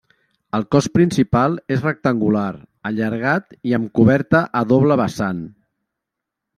El 0.59 0.63
cos 0.75 0.87
principal 0.95 1.57
és 1.75 1.83
rectangular, 1.87 2.49
allargat 2.93 3.55
i 3.73 3.79
amb 3.81 3.95
coberta 4.01 4.45
a 4.63 4.67
doble 4.77 5.03
vessant. 5.07 5.49